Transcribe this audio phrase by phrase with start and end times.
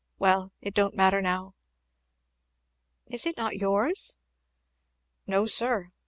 [0.17, 1.53] Well it don't matter now."
[3.05, 4.17] "Is it not yours?"
[5.27, 5.91] "No sir!